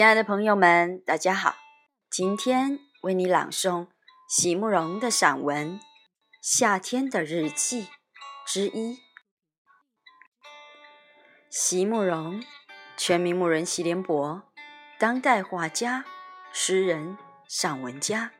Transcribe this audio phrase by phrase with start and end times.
[0.00, 1.56] 亲爱的朋友们，大家好！
[2.10, 3.88] 今天为你朗诵
[4.30, 5.78] 席慕容的散文
[6.40, 7.82] 《夏天的日记》
[8.46, 8.96] 之一。
[11.50, 12.42] 席慕容，
[12.96, 14.42] 全名慕人席联博，
[14.98, 16.06] 当代画家、
[16.50, 18.32] 诗人、散文家。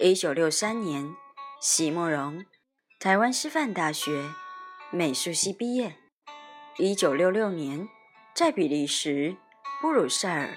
[0.00, 1.14] 一九六三年，
[1.60, 2.44] 席慕容
[2.98, 4.32] 台湾师范大学
[4.90, 5.94] 美术系毕业。
[6.76, 7.88] 一九六六年，
[8.34, 9.36] 在比利时。
[9.80, 10.56] 布鲁塞尔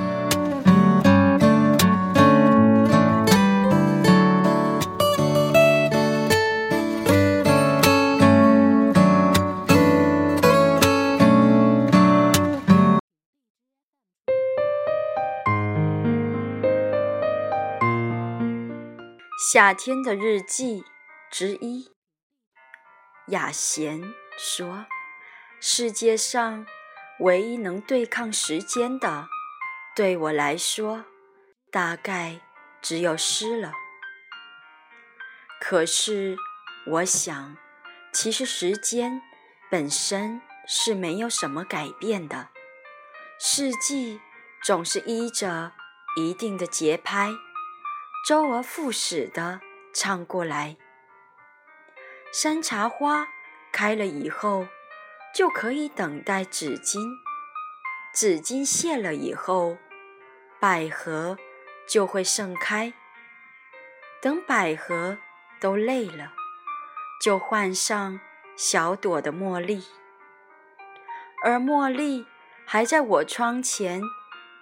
[19.43, 20.85] 夏天的日记
[21.31, 21.91] 之一，
[23.29, 24.85] 雅贤说
[25.59, 26.67] ：“世界上
[27.21, 29.27] 唯一能对抗时间的，
[29.95, 31.05] 对我来说，
[31.71, 32.39] 大概
[32.83, 33.73] 只有诗了。
[35.59, 36.37] 可是，
[36.85, 37.57] 我想，
[38.13, 39.23] 其实时间
[39.71, 42.49] 本身是没有什么改变的，
[43.39, 44.21] 四季
[44.63, 45.71] 总是依着
[46.15, 47.31] 一定的节拍。”
[48.23, 49.61] 周而复始的
[49.93, 50.77] 唱过来。
[52.31, 53.27] 山茶花
[53.71, 54.67] 开了以后，
[55.33, 56.99] 就可以等待纸巾；
[58.13, 59.77] 纸巾谢了以后，
[60.59, 61.37] 百合
[61.87, 62.93] 就会盛开。
[64.21, 65.17] 等百合
[65.59, 66.31] 都累了，
[67.19, 68.19] 就换上
[68.55, 69.83] 小朵的茉莉。
[71.43, 72.27] 而茉莉
[72.67, 74.03] 还在我窗前，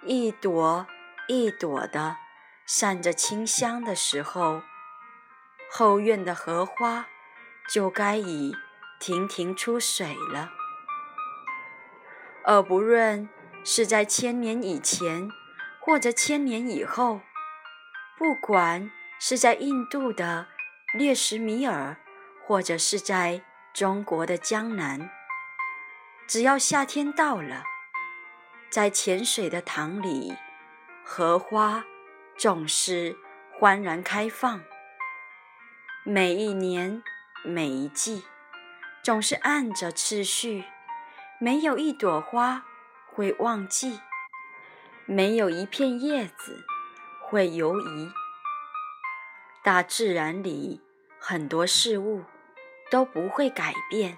[0.06, 0.86] 一朵
[1.28, 2.16] 一朵的。
[2.72, 4.62] 散着清香的时候，
[5.72, 7.08] 后院的荷花
[7.68, 8.54] 就该已
[9.00, 10.52] 亭亭出水了。
[12.44, 13.28] 而不论
[13.64, 15.28] 是在千年以前，
[15.80, 17.22] 或者千年以后，
[18.16, 18.88] 不管
[19.18, 20.46] 是在印度的
[20.94, 21.96] 列什米尔，
[22.46, 23.42] 或者是在
[23.74, 25.10] 中国的江南，
[26.28, 27.64] 只要夏天到了，
[28.70, 30.36] 在浅水的塘里，
[31.04, 31.84] 荷花。
[32.40, 33.18] 总是
[33.52, 34.62] 欢然开放，
[36.04, 37.02] 每一年
[37.44, 38.24] 每一季，
[39.02, 40.64] 总是按着次序，
[41.38, 42.64] 没有一朵花
[43.12, 44.00] 会忘记，
[45.04, 46.64] 没有一片叶子
[47.20, 48.10] 会游移。
[49.62, 50.80] 大自然里
[51.18, 52.24] 很多事物
[52.90, 54.16] 都不会改变，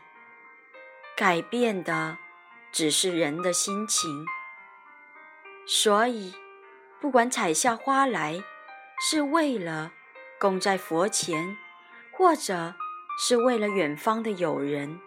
[1.16, 2.18] 改变的
[2.70, 4.24] 只是人的心情，
[5.66, 6.32] 所以。
[7.02, 8.44] 不管采下花来，
[9.00, 9.90] 是为了
[10.38, 11.56] 供在佛前，
[12.12, 12.76] 或者
[13.18, 15.00] 是为了远方的友人，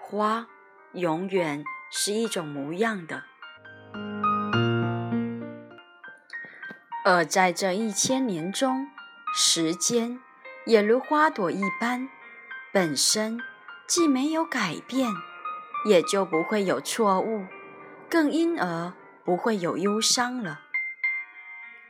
[0.00, 0.46] 花
[0.94, 3.24] 永远是一种模样的。
[7.04, 8.88] 而在这一千年中，
[9.34, 10.18] 时间
[10.64, 12.08] 也如花朵一般，
[12.72, 13.38] 本身
[13.86, 15.12] 既没有改变，
[15.84, 17.44] 也就不会有错误，
[18.08, 20.62] 更因而不会有忧伤了。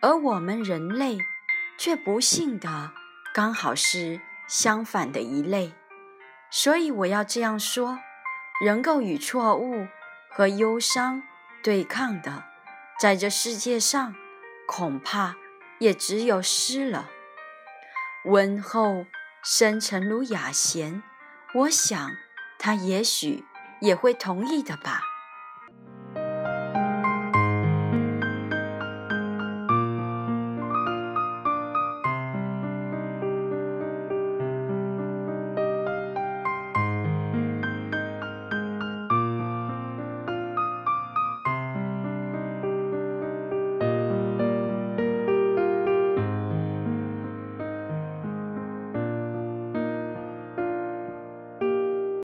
[0.00, 1.18] 而我们人类，
[1.76, 2.92] 却不幸的
[3.34, 5.72] 刚好是相反的一类，
[6.50, 7.98] 所以我要这样说：
[8.64, 9.88] 能够与错误
[10.30, 11.22] 和忧伤
[11.62, 12.44] 对抗的，
[13.00, 14.14] 在这世界上，
[14.66, 15.34] 恐怕
[15.78, 17.10] 也只有诗了。
[18.24, 19.06] 温厚
[19.42, 21.02] 深沉如雅贤，
[21.54, 22.12] 我想
[22.58, 23.44] 他也许
[23.80, 25.02] 也会同意的吧。